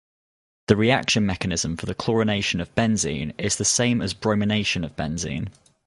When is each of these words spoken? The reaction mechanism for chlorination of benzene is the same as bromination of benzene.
The 0.67 0.75
reaction 0.75 1.27
mechanism 1.27 1.77
for 1.77 1.85
chlorination 1.93 2.59
of 2.59 2.73
benzene 2.73 3.33
is 3.37 3.57
the 3.57 3.65
same 3.65 4.01
as 4.01 4.15
bromination 4.15 4.83
of 4.83 4.95
benzene. 4.95 5.49